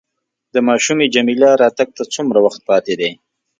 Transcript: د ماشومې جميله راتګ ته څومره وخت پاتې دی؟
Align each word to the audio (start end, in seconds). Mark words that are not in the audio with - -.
د 0.53 0.55
ماشومې 0.67 1.07
جميله 1.15 1.49
راتګ 1.63 1.89
ته 1.97 2.03
څومره 2.13 2.39
وخت 2.45 2.61
پاتې 2.69 2.93
دی؟ 2.99 3.11